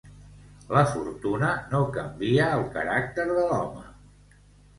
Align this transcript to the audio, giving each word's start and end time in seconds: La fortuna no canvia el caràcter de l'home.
La 0.77 0.81
fortuna 0.93 1.49
no 1.73 1.81
canvia 1.99 2.49
el 2.55 2.65
caràcter 2.79 3.27
de 3.35 3.45
l'home. 3.51 3.87